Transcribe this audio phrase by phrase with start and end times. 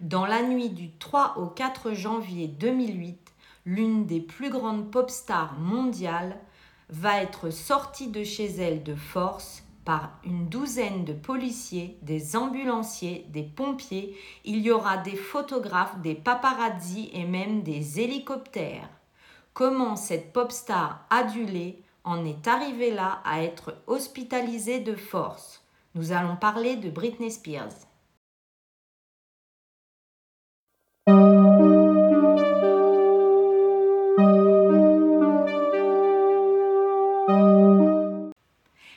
[0.00, 3.32] Dans la nuit du 3 au 4 janvier 2008,
[3.64, 6.38] l'une des plus grandes pop stars mondiales
[6.90, 13.24] va être sortie de chez elle de force par une douzaine de policiers, des ambulanciers,
[13.30, 14.14] des pompiers,
[14.44, 18.90] il y aura des photographes, des paparazzis et même des hélicoptères.
[19.54, 25.62] Comment cette pop star adulée en est arrivée là à être hospitalisée de force?
[25.94, 27.85] Nous allons parler de Britney Spears.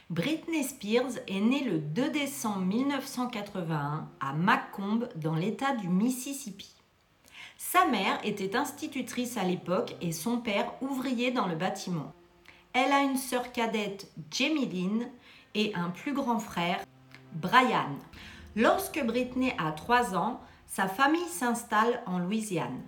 [0.09, 6.73] Britney Spears est née le 2 décembre 1981 à Macomb dans l'État du Mississippi.
[7.59, 12.11] Sa mère était institutrice à l'époque et son père ouvrier dans le bâtiment.
[12.73, 15.07] Elle a une sœur cadette, Jamie Lynn,
[15.53, 16.79] et un plus grand frère,
[17.33, 17.99] Brian.
[18.55, 22.81] Lorsque Britney a 3 ans, sa famille s'installe en Louisiane.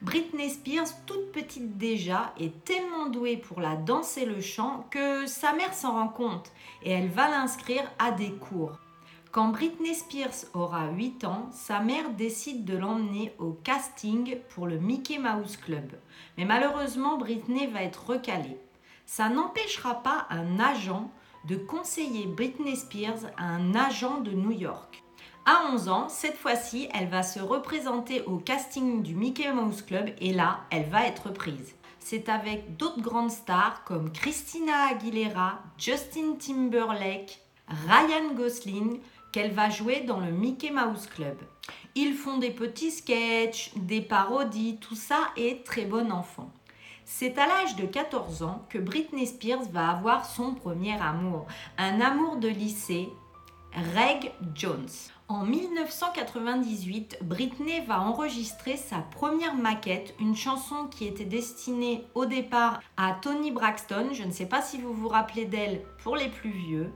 [0.00, 5.26] Britney Spears, toute petite déjà, est tellement douée pour la danse et le chant que
[5.26, 6.50] sa mère s'en rend compte
[6.82, 8.78] et elle va l'inscrire à des cours.
[9.30, 14.78] Quand Britney Spears aura 8 ans, sa mère décide de l'emmener au casting pour le
[14.78, 15.92] Mickey Mouse Club.
[16.36, 18.58] Mais malheureusement, Britney va être recalée.
[19.06, 21.10] Ça n'empêchera pas un agent
[21.46, 25.01] de conseiller Britney Spears à un agent de New York.
[25.44, 30.10] À 11 ans, cette fois-ci, elle va se représenter au casting du Mickey Mouse Club
[30.20, 31.74] et là, elle va être prise.
[31.98, 39.00] C'est avec d'autres grandes stars comme Christina Aguilera, Justin Timberlake, Ryan Gosling
[39.32, 41.36] qu'elle va jouer dans le Mickey Mouse Club.
[41.96, 46.52] Ils font des petits sketchs, des parodies, tout ça est très bon enfant.
[47.04, 52.00] C'est à l'âge de 14 ans que Britney Spears va avoir son premier amour, un
[52.00, 53.08] amour de lycée,
[53.96, 54.86] Reg Jones.
[55.32, 62.82] En 1998, Britney va enregistrer sa première maquette, une chanson qui était destinée au départ
[62.98, 64.10] à Tony Braxton.
[64.12, 66.92] Je ne sais pas si vous vous rappelez d'elle pour les plus vieux.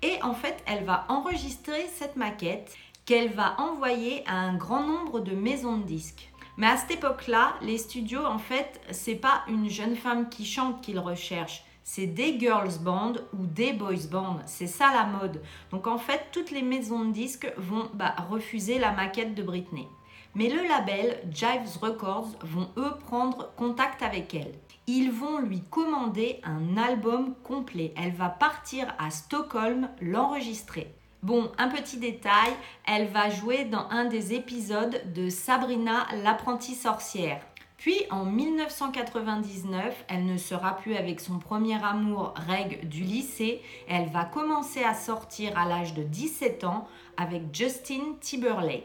[0.00, 2.72] Et en fait, elle va enregistrer cette maquette
[3.04, 6.30] qu'elle va envoyer à un grand nombre de maisons de disques.
[6.58, 10.82] Mais à cette époque-là, les studios, en fait, c'est pas une jeune femme qui chante
[10.82, 14.40] qu'ils recherchent c'est des girls band ou des boys band.
[14.46, 15.42] C'est ça la mode.
[15.70, 19.88] Donc en fait, toutes les maisons de disques vont bah, refuser la maquette de Britney.
[20.34, 24.54] Mais le label Jives Records vont eux prendre contact avec elle.
[24.86, 27.92] Ils vont lui commander un album complet.
[27.96, 30.94] Elle va partir à Stockholm l'enregistrer.
[31.22, 32.50] Bon, un petit détail,
[32.84, 37.40] elle va jouer dans un des épisodes de Sabrina l'apprentie sorcière.
[37.82, 43.60] Puis en 1999, elle ne sera plus avec son premier amour Reg du lycée.
[43.88, 48.84] Elle va commencer à sortir à l'âge de 17 ans avec Justin Timberlake.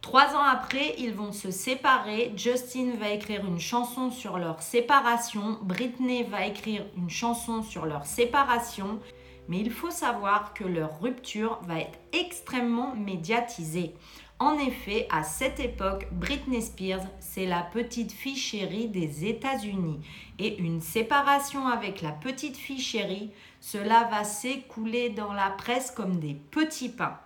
[0.00, 2.32] Trois ans après, ils vont se séparer.
[2.34, 5.60] Justin va écrire une chanson sur leur séparation.
[5.62, 8.98] Britney va écrire une chanson sur leur séparation.
[9.46, 13.94] Mais il faut savoir que leur rupture va être extrêmement médiatisée.
[14.40, 20.00] En effet, à cette époque, Britney Spears, c'est la petite fille chérie des États-Unis.
[20.38, 23.30] Et une séparation avec la petite fille chérie,
[23.60, 27.18] cela va s'écouler dans la presse comme des petits pains.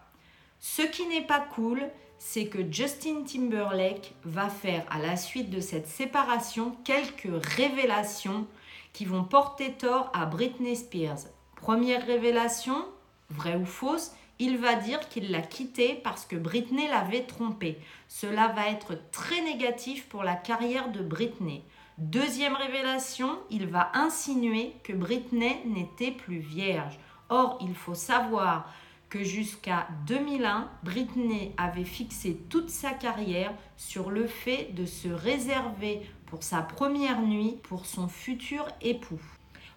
[0.61, 5.61] Ce qui n'est pas cool, c'est que Justin Timberlake va faire à la suite de
[5.61, 8.47] cette séparation quelques révélations
[8.93, 11.21] qui vont porter tort à Britney Spears.
[11.57, 12.85] Première révélation,
[13.31, 17.79] vraie ou fausse, il va dire qu'il l'a quitté parce que Britney l'avait trompé.
[18.09, 21.63] Cela va être très négatif pour la carrière de Britney.
[21.99, 26.99] Deuxième révélation, il va insinuer que Britney n'était plus vierge.
[27.29, 28.73] Or, il faut savoir
[29.09, 36.03] que jusqu'à 2001, Britney avait fixé toute sa carrière sur le fait de se réserver
[36.27, 39.21] pour sa première nuit pour son futur époux.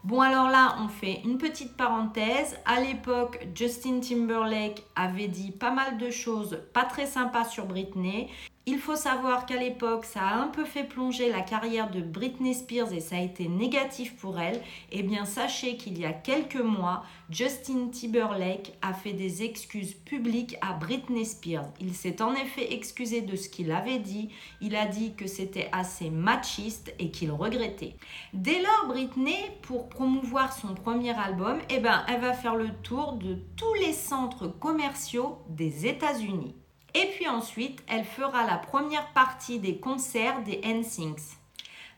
[0.03, 2.57] Bon alors là, on fait une petite parenthèse.
[2.65, 8.27] À l'époque, Justin Timberlake avait dit pas mal de choses pas très sympas sur Britney.
[8.67, 12.53] Il faut savoir qu'à l'époque, ça a un peu fait plonger la carrière de Britney
[12.53, 14.61] Spears et ça a été négatif pour elle.
[14.91, 20.57] Eh bien, sachez qu'il y a quelques mois, Justin Timberlake a fait des excuses publiques
[20.61, 21.71] à Britney Spears.
[21.79, 24.29] Il s'est en effet excusé de ce qu'il avait dit.
[24.61, 27.95] Il a dit que c'était assez machiste et qu'il regrettait.
[28.31, 33.13] Dès lors, Britney, pour promouvoir son premier album, eh ben, elle va faire le tour
[33.13, 36.53] de tous les centres commerciaux des États-Unis.
[36.93, 41.40] Et puis ensuite, elle fera la première partie des concerts des NSYNC.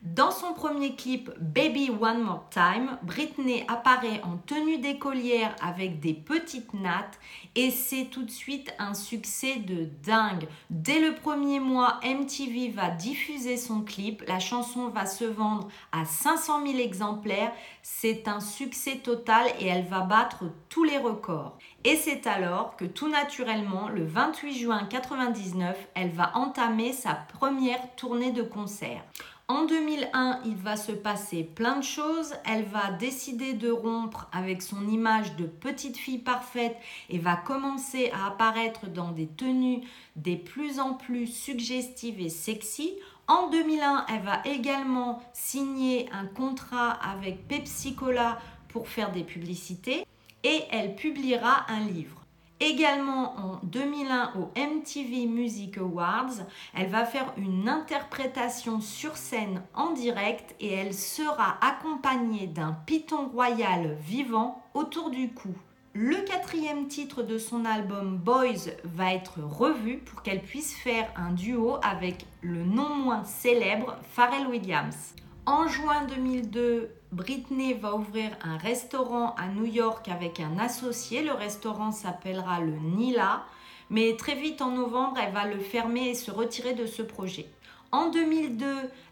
[0.04, 6.14] Dans son premier clip Baby One More Time, Britney apparaît en tenue d'écolière avec des
[6.14, 7.18] petites nattes
[7.56, 10.50] et c'est tout de suite un succès de dingue.
[10.70, 16.04] Dès le premier mois, MTV va diffuser son clip, la chanson va se vendre à
[16.04, 21.58] 500 000 exemplaires, c'est un succès total et elle va battre tous les records.
[21.86, 27.96] Et c'est alors que tout naturellement, le 28 juin 1999, elle va entamer sa première
[27.96, 29.02] tournée de concert.
[29.50, 32.34] En 2001, il va se passer plein de choses.
[32.46, 36.78] Elle va décider de rompre avec son image de petite fille parfaite
[37.10, 39.82] et va commencer à apparaître dans des tenues
[40.16, 42.94] des plus en plus suggestives et sexy.
[43.28, 48.40] En 2001, elle va également signer un contrat avec Pepsi Cola
[48.70, 50.06] pour faire des publicités
[50.44, 52.23] et elle publiera un livre.
[52.66, 59.92] Également en 2001 au MTV Music Awards, elle va faire une interprétation sur scène en
[59.92, 65.54] direct et elle sera accompagnée d'un python royal vivant autour du cou.
[65.94, 71.34] Le quatrième titre de son album Boys va être revu pour qu'elle puisse faire un
[71.34, 75.16] duo avec le non moins célèbre Pharrell Williams.
[75.46, 81.22] En juin 2002, Britney va ouvrir un restaurant à New York avec un associé.
[81.22, 83.44] Le restaurant s'appellera le Nila.
[83.92, 87.46] Mais très vite en novembre, elle va le fermer et se retirer de ce projet.
[87.92, 88.66] En 2002,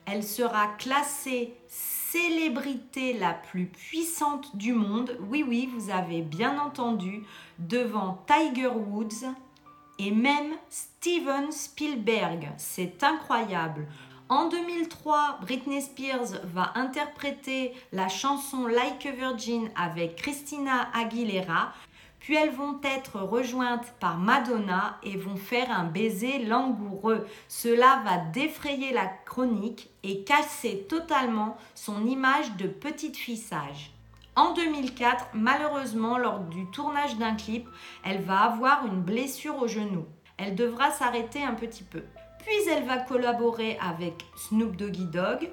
[0.07, 5.15] elle sera classée célébrité la plus puissante du monde.
[5.30, 7.24] Oui, oui, vous avez bien entendu,
[7.59, 9.27] devant Tiger Woods
[10.00, 12.50] et même Steven Spielberg.
[12.57, 13.86] C'est incroyable.
[14.31, 21.74] En 2003, Britney Spears va interpréter la chanson Like a Virgin avec Christina Aguilera.
[22.22, 27.28] Puis elles vont être rejointes par Madonna et vont faire un baiser langoureux.
[27.50, 33.92] Cela va défrayer la chronique et casser totalement son image de petite fille sage.
[34.38, 37.68] En 2004, malheureusement, lors du tournage d'un clip,
[38.06, 40.06] elle va avoir une blessure au genou.
[40.38, 42.04] Elle devra s'arrêter un petit peu.
[42.46, 45.50] Puis elle va collaborer avec Snoop Doggy Dogg.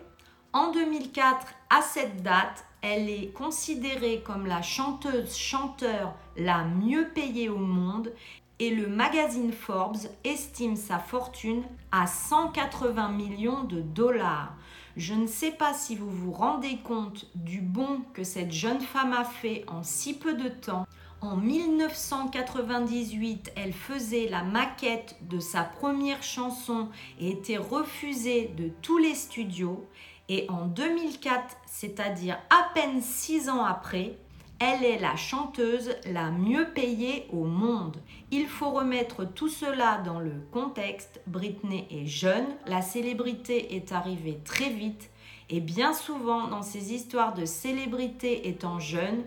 [0.53, 7.59] En 2004, à cette date, elle est considérée comme la chanteuse-chanteur la mieux payée au
[7.59, 8.13] monde
[8.59, 11.63] et le magazine Forbes estime sa fortune
[11.93, 14.55] à 180 millions de dollars.
[14.97, 19.13] Je ne sais pas si vous vous rendez compte du bon que cette jeune femme
[19.13, 20.87] a fait en si peu de temps.
[21.21, 28.99] En 1998, elle faisait la maquette de sa première chanson et était refusée de tous
[28.99, 29.85] les studios.
[30.29, 34.17] Et en 2004, c'est-à-dire à peine six ans après,
[34.61, 37.97] elle est la chanteuse la mieux payée au monde.
[38.31, 41.21] Il faut remettre tout cela dans le contexte.
[41.27, 45.11] Britney est jeune, la célébrité est arrivée très vite
[45.51, 49.25] et bien souvent dans ces histoires de célébrité étant jeune,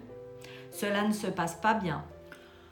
[0.72, 2.04] cela ne se passe pas bien.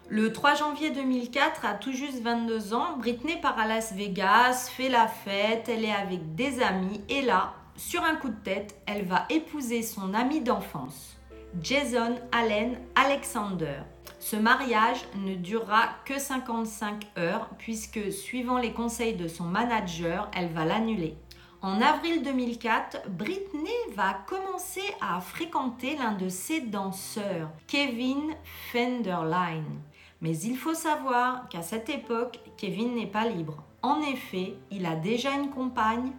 [0.07, 4.89] Le 3 janvier 2004, à tout juste 22 ans, Britney part à Las Vegas, fait
[4.89, 9.05] la fête, elle est avec des amis et là, sur un coup de tête, elle
[9.05, 11.15] va épouser son ami d'enfance,
[11.61, 13.83] Jason Allen Alexander.
[14.19, 20.49] Ce mariage ne durera que 55 heures puisque, suivant les conseils de son manager, elle
[20.49, 21.15] va l'annuler.
[21.61, 28.33] En avril 2004, Britney va commencer à fréquenter l'un de ses danseurs, Kevin
[28.71, 29.81] Fenderline.
[30.21, 33.61] Mais il faut savoir qu'à cette époque, Kevin n'est pas libre.
[33.81, 36.13] En effet, il a déjà une compagne,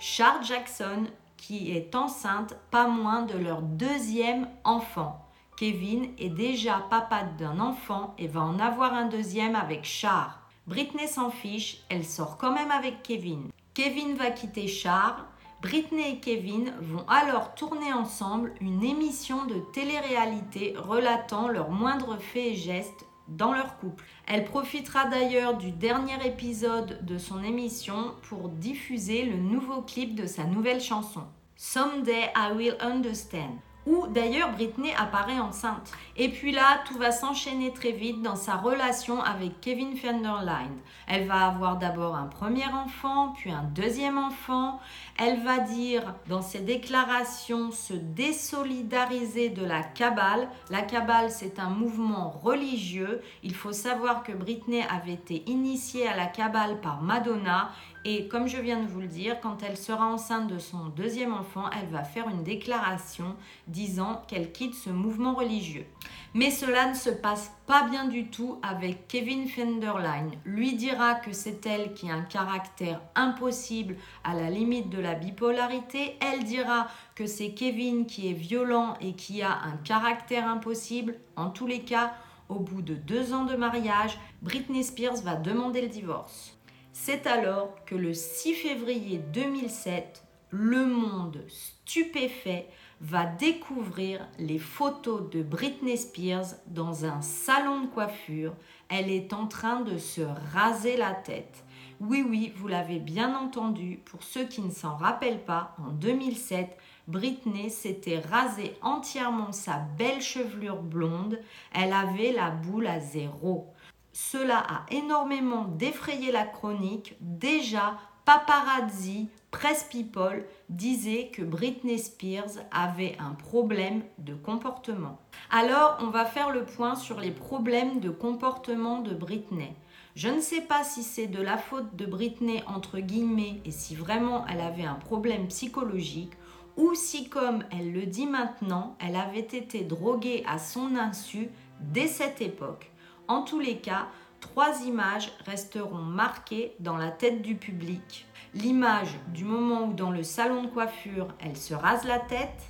[0.00, 1.04] Char Jackson,
[1.36, 5.24] qui est enceinte pas moins de leur deuxième enfant.
[5.56, 10.40] Kevin est déjà papa d'un enfant et va en avoir un deuxième avec Char.
[10.66, 13.50] Britney s'en fiche, elle sort quand même avec Kevin.
[13.82, 15.26] Kevin va quitter Char.
[15.62, 22.48] Britney et Kevin vont alors tourner ensemble une émission de télé-réalité relatant leurs moindres faits
[22.48, 24.04] et gestes dans leur couple.
[24.26, 30.26] Elle profitera d'ailleurs du dernier épisode de son émission pour diffuser le nouveau clip de
[30.26, 31.22] sa nouvelle chanson.
[31.56, 35.92] Someday I Will Understand où d'ailleurs Britney apparaît enceinte.
[36.16, 40.76] Et puis là, tout va s'enchaîner très vite dans sa relation avec Kevin Fenderline.
[41.06, 44.80] Elle va avoir d'abord un premier enfant, puis un deuxième enfant.
[45.18, 50.48] Elle va dire dans ses déclarations se désolidariser de la cabale.
[50.70, 53.22] La cabale, c'est un mouvement religieux.
[53.42, 57.70] Il faut savoir que Britney avait été initiée à la cabale par Madonna
[58.06, 61.34] Et comme je viens de vous le dire, quand elle sera enceinte de son deuxième
[61.34, 63.36] enfant, elle va faire une déclaration
[63.68, 65.84] disant qu'elle quitte ce mouvement religieux.
[66.32, 70.30] Mais cela ne se passe pas bien du tout avec Kevin Fenderline.
[70.46, 75.14] Lui dira que c'est elle qui a un caractère impossible à la limite de la
[75.14, 76.16] bipolarité.
[76.20, 81.16] Elle dira que c'est Kevin qui est violent et qui a un caractère impossible.
[81.36, 82.14] En tous les cas,
[82.48, 86.56] au bout de deux ans de mariage, Britney Spears va demander le divorce.
[86.92, 92.68] C'est alors que le 6 février 2007, le monde stupéfait
[93.00, 98.54] va découvrir les photos de Britney Spears dans un salon de coiffure.
[98.88, 101.64] Elle est en train de se raser la tête.
[102.00, 104.00] Oui, oui, vous l'avez bien entendu.
[104.04, 110.20] Pour ceux qui ne s'en rappellent pas, en 2007, Britney s'était rasé entièrement sa belle
[110.20, 111.38] chevelure blonde.
[111.72, 113.72] Elle avait la boule à zéro.
[114.12, 117.16] Cela a énormément défrayé la chronique.
[117.20, 125.18] Déjà, paparazzi, presse people disaient que Britney Spears avait un problème de comportement.
[125.50, 129.74] Alors, on va faire le point sur les problèmes de comportement de Britney.
[130.16, 133.94] Je ne sais pas si c'est de la faute de Britney entre guillemets et si
[133.94, 136.32] vraiment elle avait un problème psychologique
[136.76, 141.48] ou si comme elle le dit maintenant, elle avait été droguée à son insu
[141.80, 142.90] dès cette époque.
[143.30, 144.08] En tous les cas,
[144.40, 148.26] trois images resteront marquées dans la tête du public.
[148.54, 152.60] L'image du moment où dans le salon de coiffure, elle se rase la tête.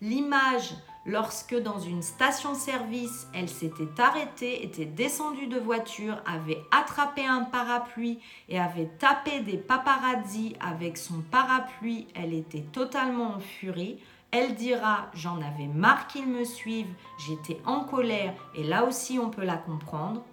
[0.00, 0.72] L'image
[1.04, 8.20] lorsque dans une station-service, elle s'était arrêtée, était descendue de voiture, avait attrapé un parapluie
[8.48, 12.06] et avait tapé des paparazzi avec son parapluie.
[12.14, 13.98] Elle était totalement en furie.
[14.36, 16.92] Elle dira J'en avais marre qu'ils me suivent,
[17.24, 20.24] j'étais en colère et là aussi on peut la comprendre.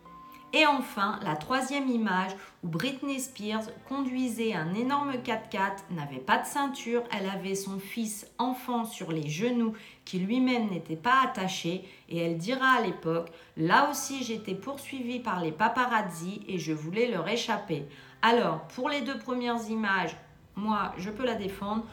[0.53, 2.31] Et enfin, la troisième image
[2.63, 8.25] où Britney Spears conduisait un énorme 4x4, n'avait pas de ceinture, elle avait son fils
[8.39, 13.87] enfant sur les genoux qui lui-même n'était pas attaché et elle dira à l'époque, là
[13.91, 17.85] aussi j'étais poursuivie par les paparazzi et je voulais leur échapper.
[18.23, 20.17] Alors, pour les deux premières images,
[20.55, 21.85] moi je peux la défendre.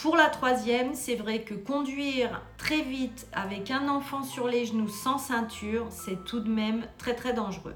[0.00, 4.88] Pour la troisième, c'est vrai que conduire très vite avec un enfant sur les genoux
[4.88, 7.74] sans ceinture, c'est tout de même très très dangereux.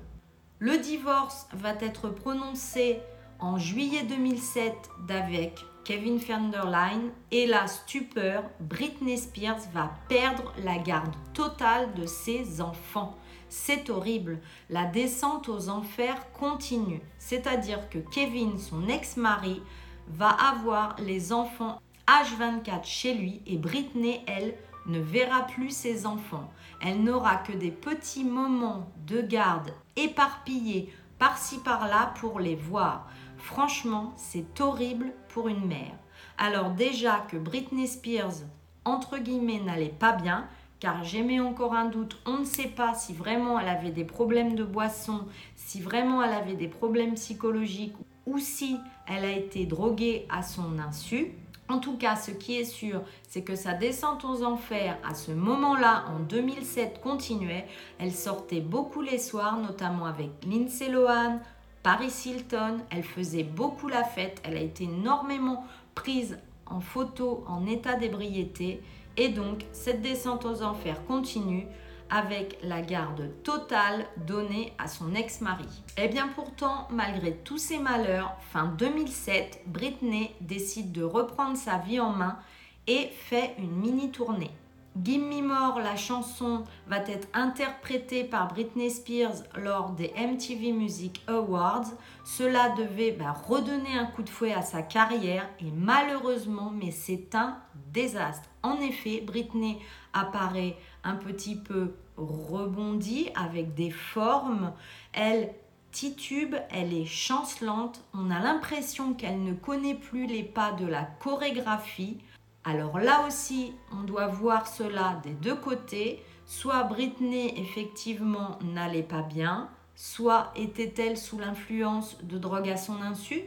[0.61, 3.01] Le divorce va être prononcé
[3.41, 4.73] en juillet 2007
[5.09, 12.61] d'avec Kevin Fenderline et la stupeur, Britney Spears va perdre la garde totale de ses
[12.61, 13.19] enfants.
[13.49, 14.39] C'est horrible.
[14.71, 17.01] La descente aux enfers continue.
[17.19, 19.61] C'est-à-dire que Kevin, son ex-mari,
[20.07, 24.55] va avoir les enfants H24 chez lui et Britney, elle,
[24.87, 26.51] ne verra plus ses enfants.
[26.81, 33.09] Elle n'aura que des petits moments de garde éparpillés par-ci par-là pour les voir.
[33.37, 35.95] Franchement, c'est horrible pour une mère.
[36.39, 38.43] Alors déjà que Britney Spears,
[38.85, 40.49] entre guillemets, n'allait pas bien,
[40.81, 44.57] car j'aimais encore un doute, on ne sait pas si vraiment elle avait des problèmes
[44.57, 47.95] de boisson, si vraiment elle avait des problèmes psychologiques
[48.27, 51.35] ou si elle a été droguée à son insu.
[51.73, 55.33] En tout cas, ce qui est sûr, c'est que sa descente aux enfers à ce
[55.33, 57.67] moment-là, en 2007, continuait.
[57.99, 61.41] Elle sortait beaucoup les soirs, notamment avec Lindsay Lohan,
[61.83, 62.81] Paris Hilton.
[62.91, 64.43] Elle faisait beaucoup la fête.
[64.45, 65.65] Elle a été énormément
[65.95, 68.83] prise en photo en état d'ébriété.
[69.17, 71.67] Et donc, cette descente aux enfers continue
[72.13, 75.65] avec la garde totale donnée à son ex-mari.
[75.97, 81.79] Et eh bien pourtant, malgré tous ces malheurs, fin 2007, Britney décide de reprendre sa
[81.79, 82.39] vie en main
[82.87, 84.51] et fait une mini tournée.
[84.95, 91.87] Gimme More, la chanson, va être interprétée par Britney Spears lors des MTV Music Awards.
[92.25, 97.35] Cela devait bah, redonner un coup de fouet à sa carrière et malheureusement, mais c'est
[97.35, 97.57] un
[97.91, 98.51] désastre.
[98.63, 99.79] En effet, Britney
[100.13, 104.73] apparaît un petit peu rebondie avec des formes.
[105.13, 105.55] Elle
[105.93, 108.03] titube, elle est chancelante.
[108.15, 112.19] On a l'impression qu'elle ne connaît plus les pas de la chorégraphie.
[112.65, 116.23] Alors là aussi, on doit voir cela des deux côtés.
[116.47, 123.43] Soit Britney effectivement n'allait pas bien, soit était-elle sous l'influence de drogue à son insu?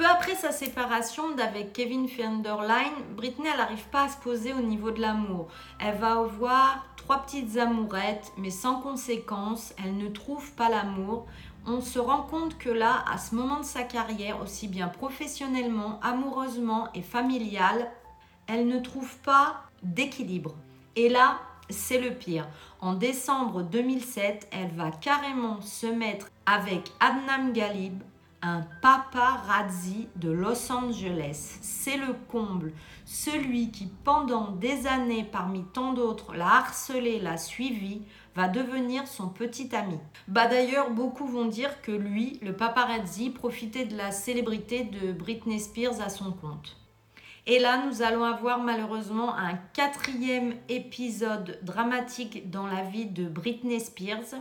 [0.00, 4.90] Peu après sa séparation d'avec Kevin Fenderline, Britney n'arrive pas à se poser au niveau
[4.92, 5.48] de l'amour.
[5.78, 9.74] Elle va avoir trois petites amourettes, mais sans conséquence.
[9.76, 11.26] Elle ne trouve pas l'amour.
[11.66, 16.00] On se rend compte que là, à ce moment de sa carrière, aussi bien professionnellement,
[16.02, 17.90] amoureusement et familial,
[18.46, 20.54] elle ne trouve pas d'équilibre.
[20.96, 22.48] Et là, c'est le pire.
[22.80, 28.02] En décembre 2007, elle va carrément se mettre avec Adnam Galib,
[28.42, 31.58] un paparazzi de Los Angeles.
[31.60, 32.72] C'est le comble.
[33.04, 38.02] Celui qui, pendant des années, parmi tant d'autres, l'a harcelé, l'a suivi,
[38.34, 39.98] va devenir son petit ami.
[40.28, 45.60] Bah d'ailleurs, beaucoup vont dire que lui, le paparazzi, profitait de la célébrité de Britney
[45.60, 46.76] Spears à son compte.
[47.46, 53.80] Et là, nous allons avoir malheureusement un quatrième épisode dramatique dans la vie de Britney
[53.80, 54.36] Spears.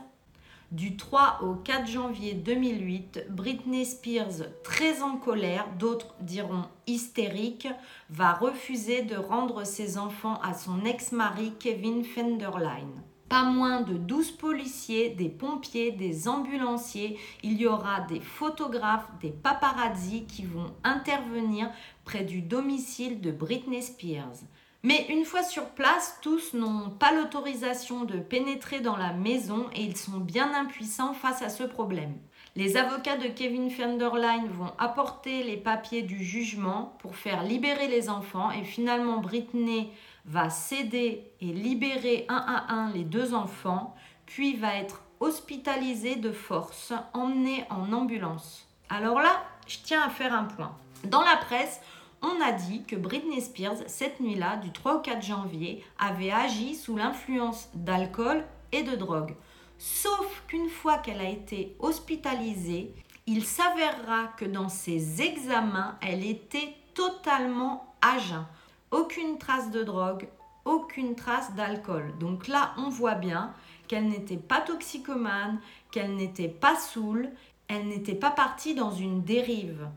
[0.71, 7.67] Du 3 au 4 janvier 2008, Britney Spears, très en colère, d'autres diront hystérique,
[8.11, 14.31] va refuser de rendre ses enfants à son ex-mari Kevin Fenderline pas moins de 12
[14.31, 17.19] policiers, des pompiers, des ambulanciers.
[17.43, 21.69] Il y aura des photographes, des paparazzis qui vont intervenir
[22.05, 24.41] près du domicile de Britney Spears.
[24.81, 29.81] Mais une fois sur place, tous n'ont pas l'autorisation de pénétrer dans la maison et
[29.81, 32.15] ils sont bien impuissants face à ce problème.
[32.55, 38.09] Les avocats de Kevin Fenderline vont apporter les papiers du jugement pour faire libérer les
[38.09, 39.91] enfants et finalement Britney
[40.25, 43.95] va céder et libérer un à un les deux enfants,
[44.25, 48.67] puis va être hospitalisé de force, emmené en ambulance.
[48.89, 50.75] Alors là, je tiens à faire un point.
[51.03, 51.81] Dans la presse,
[52.21, 56.75] on a dit que Britney Spears, cette nuit-là, du 3 au 4 janvier, avait agi
[56.75, 59.35] sous l'influence d'alcool et de drogue.
[59.77, 62.93] Sauf qu'une fois qu'elle a été hospitalisée,
[63.27, 68.45] il s'avérera que dans ses examens, elle était totalement à jeun
[68.91, 70.27] aucune trace de drogue,
[70.65, 72.13] aucune trace d'alcool.
[72.19, 73.53] Donc là, on voit bien
[73.87, 75.59] qu'elle n'était pas toxicomane,
[75.91, 77.29] qu'elle n'était pas saoule,
[77.67, 79.87] elle n'était pas partie dans une dérive.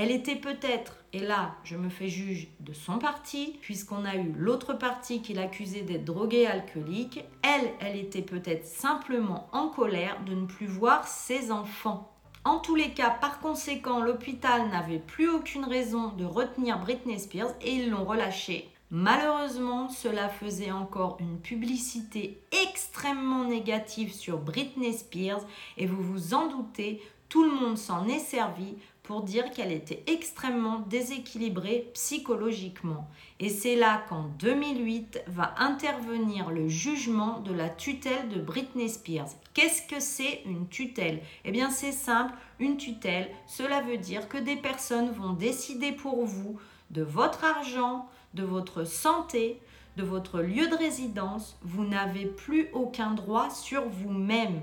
[0.00, 4.32] Elle était peut-être, et là je me fais juge de son parti, puisqu'on a eu
[4.36, 10.34] l'autre parti qui l'accusait d'être droguée alcoolique, elle, elle était peut-être simplement en colère de
[10.34, 12.12] ne plus voir ses enfants.
[12.44, 17.54] En tous les cas, par conséquent, l'hôpital n'avait plus aucune raison de retenir Britney Spears
[17.60, 18.70] et ils l'ont relâchée.
[18.92, 25.42] Malheureusement, cela faisait encore une publicité extrêmement négative sur Britney Spears
[25.76, 28.76] et vous vous en doutez, tout le monde s'en est servi
[29.08, 33.08] pour dire qu'elle était extrêmement déséquilibrée psychologiquement.
[33.40, 39.30] Et c'est là qu'en 2008 va intervenir le jugement de la tutelle de Britney Spears.
[39.54, 41.22] Qu'est-ce que c'est une tutelle?
[41.46, 46.26] Eh bien c'est simple, une tutelle, cela veut dire que des personnes vont décider pour
[46.26, 46.58] vous
[46.90, 49.58] de votre argent, de votre santé,
[49.96, 51.56] de votre lieu de résidence.
[51.62, 54.60] Vous n'avez plus aucun droit sur vous-même.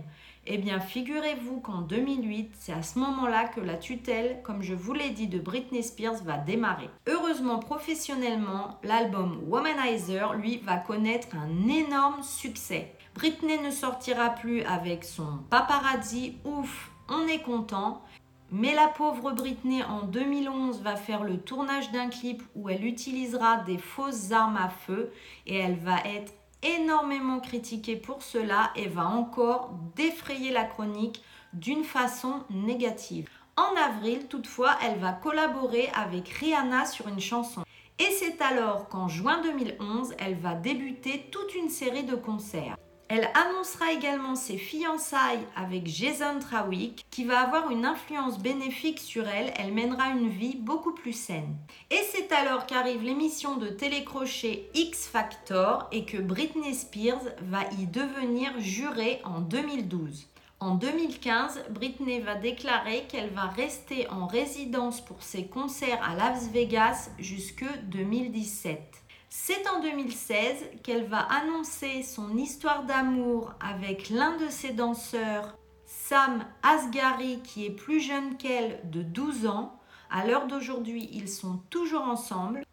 [0.48, 4.94] Eh bien, figurez-vous qu'en 2008, c'est à ce moment-là que la tutelle, comme je vous
[4.94, 6.88] l'ai dit, de Britney Spears va démarrer.
[7.08, 12.94] Heureusement, professionnellement, l'album Womanizer, lui, va connaître un énorme succès.
[13.16, 18.04] Britney ne sortira plus avec son paparazzi, ouf, on est content.
[18.52, 23.58] Mais la pauvre Britney en 2011 va faire le tournage d'un clip où elle utilisera
[23.64, 25.12] des fausses armes à feu
[25.48, 26.32] et elle va être
[26.66, 31.24] énormément critiquée pour cela et va encore défrayer la chronique
[31.54, 33.30] d'une façon négative.
[33.56, 37.64] En avril, toutefois, elle va collaborer avec Rihanna sur une chanson.
[38.00, 42.76] Et c'est alors qu'en juin 2011, elle va débuter toute une série de concerts.
[43.08, 49.28] Elle annoncera également ses fiançailles avec Jason Trawick, qui va avoir une influence bénéfique sur
[49.28, 49.54] elle.
[49.58, 51.56] Elle mènera une vie beaucoup plus saine.
[51.92, 57.86] Et c'est alors qu'arrive l'émission de télécrochet X Factor et que Britney Spears va y
[57.86, 60.28] devenir jurée en 2012.
[60.60, 66.50] En 2015, Britney va déclarer qu'elle va rester en résidence pour ses concerts à Las
[66.50, 69.05] Vegas jusque 2017.
[69.30, 76.46] C'est en 2016 qu'elle va annoncer son histoire d'amour avec l'un de ses danseurs, Sam
[76.64, 79.80] Asghari, qui est plus jeune qu'elle de 12 ans.
[80.10, 82.64] À l'heure d'aujourd'hui, ils sont toujours ensemble.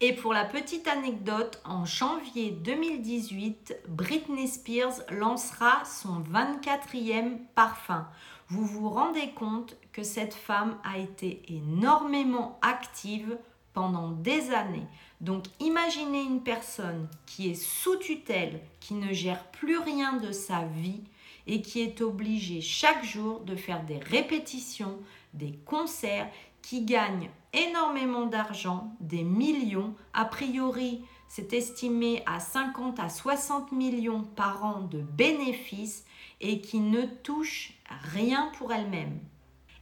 [0.00, 8.06] Et pour la petite anecdote, en janvier 2018, Britney Spears lancera son 24e parfum.
[8.48, 13.36] Vous vous rendez compte que cette femme a été énormément active
[13.74, 14.86] pendant des années.
[15.20, 20.64] Donc imaginez une personne qui est sous tutelle, qui ne gère plus rien de sa
[20.64, 21.02] vie
[21.46, 24.98] et qui est obligée chaque jour de faire des répétitions,
[25.34, 26.30] des concerts,
[26.62, 29.94] qui gagne énormément d'argent, des millions.
[30.12, 36.04] A priori, c'est estimé à 50 à 60 millions par an de bénéfices
[36.40, 37.72] et qui ne touche
[38.12, 39.18] rien pour elle-même.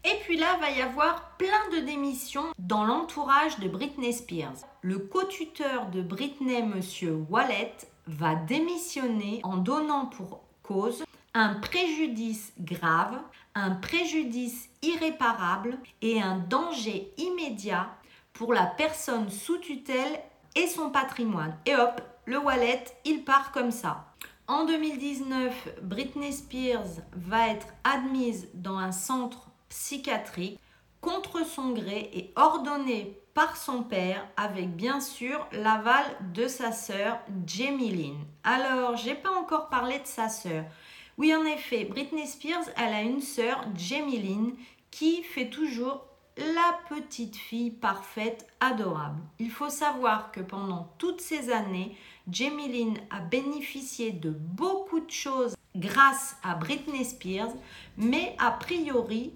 [0.04, 4.54] Et puis là, va y avoir plein de démissions dans l'entourage de Britney Spears.
[4.86, 7.74] Le co-tuteur de Britney, monsieur Wallet,
[8.06, 13.18] va démissionner en donnant pour cause un préjudice grave,
[13.56, 17.88] un préjudice irréparable et un danger immédiat
[18.32, 20.20] pour la personne sous tutelle
[20.54, 21.58] et son patrimoine.
[21.66, 24.14] Et hop, le wallet, il part comme ça.
[24.46, 30.60] En 2019, Britney Spears va être admise dans un centre psychiatrique
[31.00, 37.18] contre son gré et ordonnée par son père avec bien sûr l'aval de sa sœur
[37.46, 38.16] Jamie Lynn.
[38.42, 40.64] Alors, j'ai pas encore parlé de sa sœur.
[41.18, 44.54] Oui, en effet, Britney Spears, elle a une sœur, Jamie Lynn,
[44.90, 46.06] qui fait toujours
[46.38, 49.20] la petite fille parfaite, adorable.
[49.38, 51.94] Il faut savoir que pendant toutes ces années,
[52.30, 57.52] Jamie Lynn a bénéficié de beaucoup de choses grâce à Britney Spears,
[57.98, 59.34] mais a priori,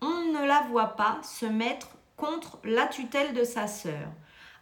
[0.00, 1.88] on ne la voit pas se mettre
[2.22, 4.06] contre la tutelle de sa sœur.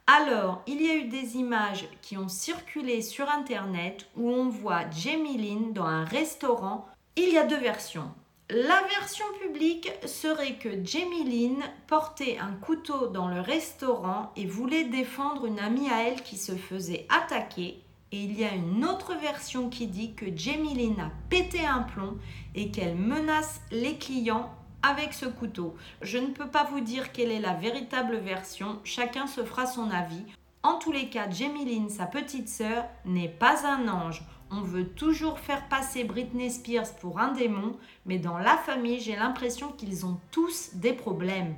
[0.06, 4.88] Alors, il y a eu des images qui ont circulé sur Internet où on voit
[4.90, 6.88] Jamie Lynn dans un restaurant.
[7.16, 8.10] Il y a deux versions.
[8.48, 14.84] La version publique serait que Jamie Lynn portait un couteau dans le restaurant et voulait
[14.84, 17.82] défendre une amie à elle qui se faisait attaquer.
[18.10, 21.82] Et il y a une autre version qui dit que Jamie Lynn a pété un
[21.82, 22.16] plomb
[22.54, 24.50] et qu'elle menace les clients
[24.82, 25.74] avec ce couteau.
[26.02, 29.90] Je ne peux pas vous dire quelle est la véritable version, chacun se fera son
[29.90, 30.24] avis.
[30.62, 34.22] En tous les cas, Jamie Lynn, sa petite sœur, n'est pas un ange.
[34.50, 39.16] On veut toujours faire passer Britney Spears pour un démon, mais dans la famille, j'ai
[39.16, 41.54] l'impression qu'ils ont tous des problèmes.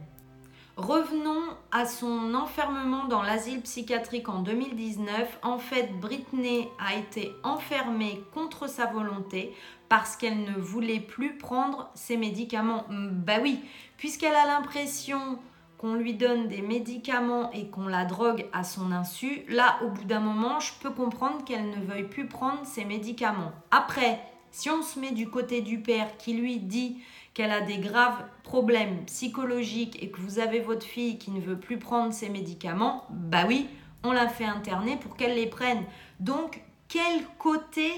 [0.76, 5.40] Revenons à son enfermement dans l'asile psychiatrique en 2019.
[5.42, 9.54] En fait, Britney a été enfermée contre sa volonté
[9.92, 12.86] parce qu'elle ne voulait plus prendre ses médicaments.
[12.88, 13.60] Bah oui,
[13.98, 15.38] puisqu'elle a l'impression
[15.76, 20.04] qu'on lui donne des médicaments et qu'on la drogue à son insu, là, au bout
[20.04, 23.52] d'un moment, je peux comprendre qu'elle ne veuille plus prendre ses médicaments.
[23.70, 24.18] Après,
[24.50, 26.96] si on se met du côté du père qui lui dit
[27.34, 31.60] qu'elle a des graves problèmes psychologiques et que vous avez votre fille qui ne veut
[31.60, 33.68] plus prendre ses médicaments, bah oui,
[34.04, 35.84] on l'a fait interner pour qu'elle les prenne.
[36.18, 37.90] Donc, quel côté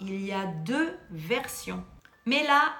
[0.00, 1.84] Il y a deux versions.
[2.24, 2.72] Mais là,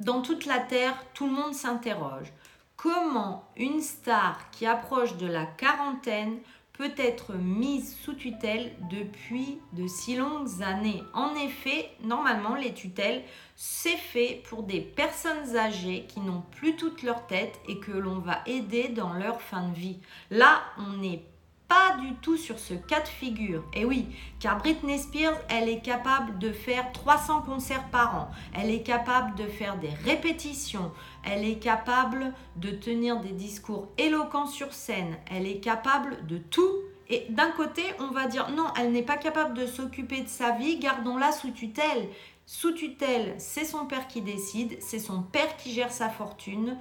[0.00, 2.32] dans toute la Terre, tout le monde s'interroge.
[2.76, 6.38] Comment une star qui approche de la quarantaine
[6.74, 11.02] peut être mise sous tutelle depuis de si longues années?
[11.14, 13.24] En effet, normalement, les tutelles,
[13.56, 18.18] c'est fait pour des personnes âgées qui n'ont plus toute leur tête et que l'on
[18.18, 19.98] va aider dans leur fin de vie.
[20.30, 21.24] Là, on n'est
[21.68, 23.64] pas du tout sur ce cas de figure.
[23.74, 24.06] Et oui,
[24.40, 28.30] car Britney Spears, elle est capable de faire 300 concerts par an.
[28.54, 30.92] Elle est capable de faire des répétitions.
[31.24, 35.16] Elle est capable de tenir des discours éloquents sur scène.
[35.30, 36.72] Elle est capable de tout.
[37.08, 40.52] Et d'un côté, on va dire non, elle n'est pas capable de s'occuper de sa
[40.52, 42.08] vie, gardons-la sous tutelle.
[42.46, 46.76] Sous tutelle, c'est son père qui décide, c'est son père qui gère sa fortune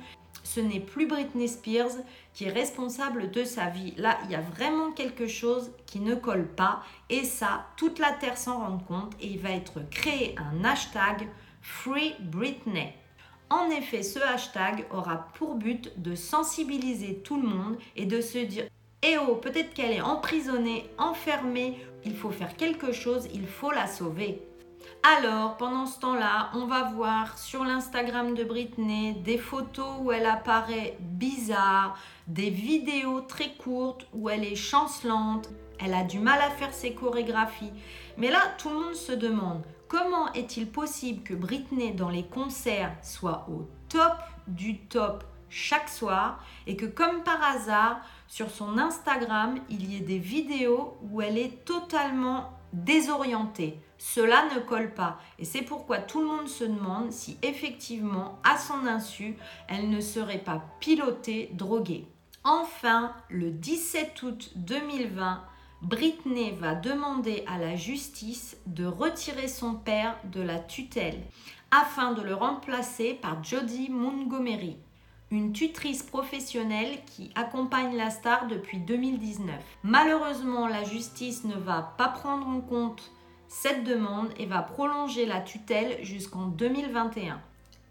[0.56, 1.98] ce n'est plus Britney Spears
[2.34, 3.94] qui est responsable de sa vie.
[3.98, 8.14] Là, il y a vraiment quelque chose qui ne colle pas et ça, toute la
[8.14, 11.28] Terre s'en rend compte et il va être créé un hashtag
[11.62, 12.94] Free Britney.
[13.50, 18.38] En effet, ce hashtag aura pour but de sensibiliser tout le monde et de se
[18.38, 18.64] dire
[19.04, 23.88] Eh oh, peut-être qu'elle est emprisonnée, enfermée, il faut faire quelque chose, il faut la
[23.88, 24.42] sauver.
[25.08, 30.26] Alors, pendant ce temps-là, on va voir sur l'Instagram de Britney des photos où elle
[30.26, 36.50] apparaît bizarre, des vidéos très courtes où elle est chancelante, elle a du mal à
[36.50, 37.72] faire ses chorégraphies.
[38.18, 42.96] Mais là, tout le monde se demande comment est-il possible que Britney dans les concerts
[43.04, 49.60] soit au top du top chaque soir et que comme par hasard, sur son Instagram,
[49.70, 53.80] il y ait des vidéos où elle est totalement désorientée.
[53.98, 55.20] Cela ne colle pas.
[55.40, 59.36] Et c'est pourquoi tout le monde se demande si effectivement, à son insu,
[59.68, 62.08] elle ne serait pas pilotée, droguée.
[62.44, 65.42] Enfin, le 17 août 2020,
[65.82, 71.22] Britney va demander à la justice de retirer son père de la tutelle
[71.72, 74.78] afin de le remplacer par Jodie Montgomery,
[75.32, 79.56] une tutrice professionnelle qui accompagne la star depuis 2019.
[79.84, 83.12] Malheureusement, la justice ne va pas prendre en compte
[83.48, 87.42] cette demande et va prolonger la tutelle jusqu'en 2021.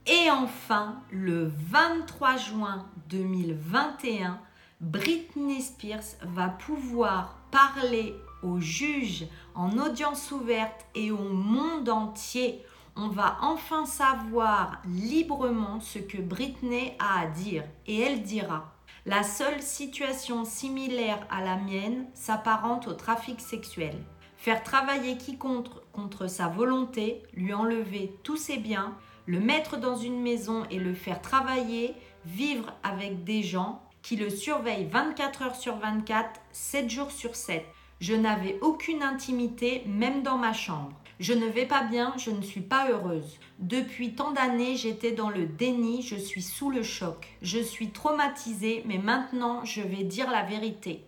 [0.06, 4.38] Et enfin, le 23 juin 2021,
[4.80, 12.62] Britney Spears va pouvoir parler aux juges en audience ouverte et au monde entier.
[12.96, 17.64] On va enfin savoir librement ce que Britney a à dire.
[17.88, 18.72] Et elle dira,
[19.04, 23.96] la seule situation similaire à la mienne s'apparente au trafic sexuel.
[24.36, 30.22] Faire travailler quiconque contre sa volonté, lui enlever tous ses biens, le mettre dans une
[30.22, 35.76] maison et le faire travailler, vivre avec des gens qui le surveillent 24 heures sur
[35.78, 37.64] 24, 7 jours sur 7.
[38.00, 40.92] Je n'avais aucune intimité, même dans ma chambre.
[41.20, 43.38] Je ne vais pas bien, je ne suis pas heureuse.
[43.60, 47.36] Depuis tant d'années, j'étais dans le déni, je suis sous le choc.
[47.40, 51.04] Je suis traumatisée, mais maintenant, je vais dire la vérité.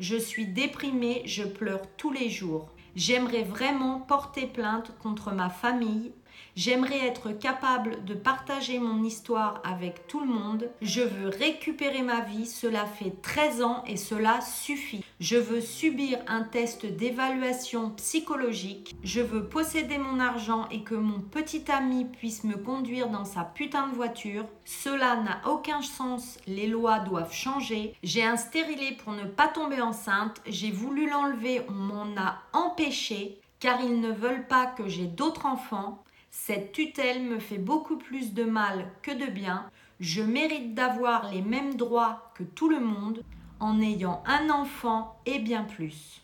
[0.00, 2.68] Je suis déprimée, je pleure tous les jours.
[2.96, 6.12] J'aimerais vraiment porter plainte contre ma famille,
[6.56, 10.70] J'aimerais être capable de partager mon histoire avec tout le monde.
[10.82, 12.46] Je veux récupérer ma vie.
[12.46, 15.04] Cela fait 13 ans et cela suffit.
[15.18, 18.94] Je veux subir un test d'évaluation psychologique.
[19.02, 23.42] Je veux posséder mon argent et que mon petit ami puisse me conduire dans sa
[23.42, 24.46] putain de voiture.
[24.64, 26.38] Cela n'a aucun sens.
[26.46, 27.94] Les lois doivent changer.
[28.04, 30.40] J'ai un stérilet pour ne pas tomber enceinte.
[30.46, 31.62] J'ai voulu l'enlever.
[31.68, 36.03] On m'en a empêché car ils ne veulent pas que j'ai d'autres enfants.
[36.46, 39.64] Cette tutelle me fait beaucoup plus de mal que de bien.
[39.98, 43.22] Je mérite d'avoir les mêmes droits que tout le monde
[43.60, 46.20] en ayant un enfant et bien plus.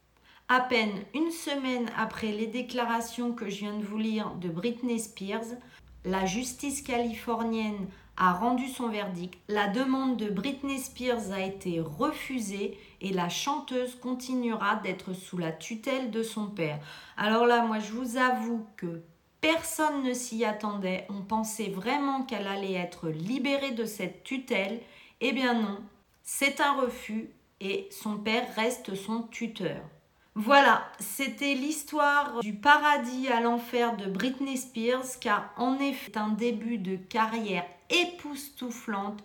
[0.51, 4.99] À peine une semaine après les déclarations que je viens de vous lire de Britney
[4.99, 5.57] Spears,
[6.05, 9.39] la justice californienne a rendu son verdict.
[9.49, 15.53] La demande de Britney Spears a été refusée et la chanteuse continuera d'être sous la
[15.53, 16.79] tutelle de son père.
[17.17, 19.03] Alors là, moi, je vous avoue que
[19.41, 21.07] Personne ne s'y attendait.
[21.09, 24.81] On pensait vraiment qu'elle allait être libérée de cette tutelle.
[25.21, 25.79] Eh bien non,
[26.23, 29.83] c'est un refus et son père reste son tuteur.
[30.35, 36.79] Voilà, c'était l'histoire du paradis à l'enfer de Britney Spears, car en effet, un début
[36.79, 39.25] de carrière époustouflante,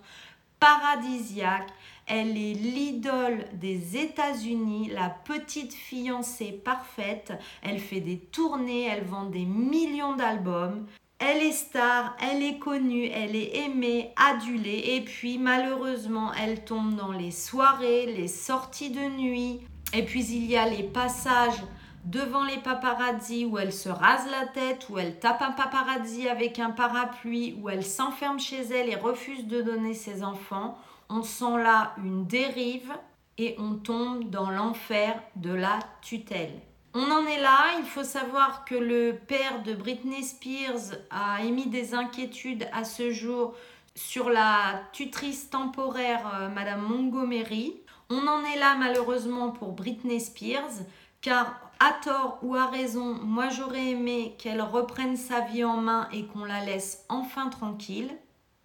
[0.58, 1.68] paradisiaque.
[2.06, 7.32] Elle est l'idole des États-Unis, la petite fiancée parfaite.
[7.62, 10.86] Elle fait des tournées, elle vend des millions d'albums.
[11.18, 14.94] Elle est star, elle est connue, elle est aimée, adulée.
[14.94, 19.62] Et puis malheureusement, elle tombe dans les soirées, les sorties de nuit.
[19.92, 21.60] Et puis il y a les passages
[22.04, 26.60] devant les paparazzi où elle se rase la tête, où elle tape un paparazzi avec
[26.60, 31.62] un parapluie, où elle s'enferme chez elle et refuse de donner ses enfants on sent
[31.62, 32.92] là une dérive
[33.38, 36.60] et on tombe dans l'enfer de la tutelle.
[36.94, 41.66] On en est là, il faut savoir que le père de Britney Spears a émis
[41.66, 43.54] des inquiétudes à ce jour
[43.94, 47.74] sur la tutrice temporaire euh, Madame Montgomery.
[48.08, 50.84] On en est là malheureusement pour Britney Spears,
[51.20, 56.08] car à tort ou à raison, moi j'aurais aimé qu'elle reprenne sa vie en main
[56.12, 58.16] et qu'on la laisse enfin tranquille.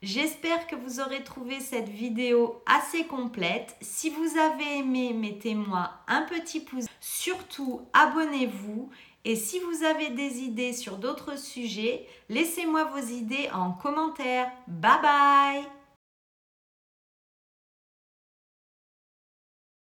[0.02, 3.76] J'espère que vous aurez trouvé cette vidéo assez complète.
[3.82, 6.86] Si vous avez aimé, mettez-moi un petit pouce.
[7.00, 8.90] Surtout, abonnez-vous.
[9.26, 14.52] Et si vous avez des idées sur d'autres sujets, laissez-moi vos idées en commentaire.
[14.68, 15.81] Bye bye